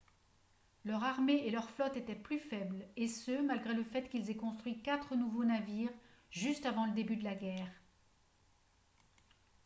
leur 0.83 1.03
armée 1.03 1.45
et 1.45 1.51
leur 1.51 1.69
flotte 1.69 1.95
étaient 1.95 2.15
plus 2.15 2.39
faibles 2.39 2.87
et 2.95 3.07
ce 3.07 3.39
malgré 3.39 3.75
le 3.75 3.83
fait 3.83 4.09
qu'ils 4.09 4.31
aient 4.31 4.35
construit 4.35 4.81
quatre 4.81 5.15
nouveaux 5.15 5.45
navires 5.45 5.93
juste 6.31 6.65
avant 6.65 6.87
le 6.87 6.93
début 6.93 7.17
de 7.17 7.23
la 7.23 7.35
guerre 7.35 7.69